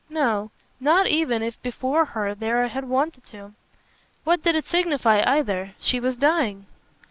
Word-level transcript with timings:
No, 0.09 0.49
not 0.79 1.05
even 1.05 1.43
if 1.43 1.61
before 1.61 2.05
her 2.05 2.33
there 2.33 2.63
I 2.63 2.69
had 2.69 2.85
wanted 2.85 3.23
to. 3.25 3.53
What 4.23 4.41
did 4.41 4.55
it 4.55 4.65
signify 4.65 5.21
either? 5.23 5.75
She 5.79 5.99
was 5.99 6.17
dying." 6.17 6.65